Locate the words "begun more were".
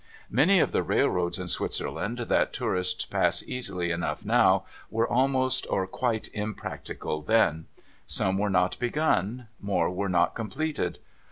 8.79-10.09